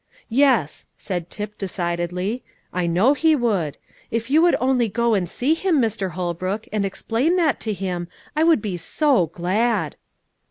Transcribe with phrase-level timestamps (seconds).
[0.31, 3.77] "Yes," said Tip decidedly, "I know he would.
[4.09, 6.13] If you would only go and see him, Mr.
[6.13, 9.95] Holbrook, and explain that to him, I would be so glad."